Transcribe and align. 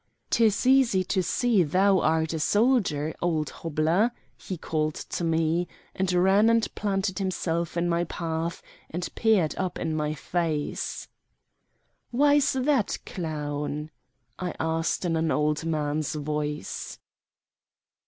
"'Tis 0.31 0.65
easy 0.65 1.03
to 1.03 1.21
see 1.21 1.61
thou 1.61 1.99
art 1.99 2.33
a 2.33 2.39
soldier, 2.39 3.13
old 3.21 3.51
hobbler," 3.51 4.09
he 4.35 4.57
called 4.57 4.95
to 4.95 5.23
me, 5.23 5.67
and 5.93 6.11
ran 6.13 6.49
and 6.49 6.73
planted 6.73 7.19
himself 7.19 7.77
in 7.77 7.87
my 7.87 8.03
path, 8.05 8.63
and 8.89 9.09
peered 9.13 9.53
up 9.59 9.77
in 9.77 9.95
my 9.95 10.15
face. 10.15 11.07
"Why's 12.09 12.53
that, 12.53 12.97
clown?" 13.05 13.91
I 14.39 14.55
asked 14.59 15.05
in 15.05 15.15
an 15.15 15.29
old 15.29 15.65
man's 15.65 16.15
voice. 16.15 16.97